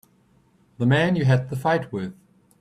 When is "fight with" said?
1.55-2.15